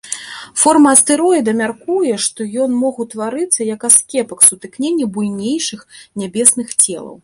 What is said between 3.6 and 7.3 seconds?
як аскепак сутыкнення буйнейшых нябесных целаў.